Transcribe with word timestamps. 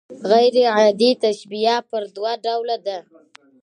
غير 0.31 0.55
عادي 0.75 1.11
تشبیه 1.23 1.75
پر 1.89 2.03
دوه 2.15 2.31
ډوله 2.43 2.77
ده. 2.85 2.97